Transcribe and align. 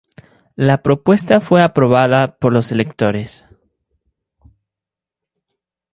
La 0.55 0.81
propuesta 0.81 1.41
fue 1.41 1.61
aprobada 1.61 2.35
por 2.39 2.51
los 2.51 2.71
electores. 2.71 3.47